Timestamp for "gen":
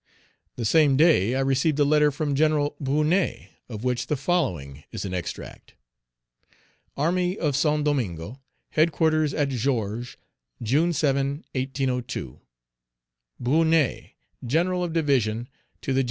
2.33-2.69, 14.43-14.67, 15.99-15.99